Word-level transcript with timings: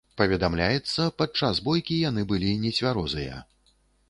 Паведамляецца, 0.19 1.05
падчас 1.21 1.61
бойкі 1.67 1.99
яны 2.09 2.27
былі 2.33 2.55
нецвярозыя. 2.65 3.37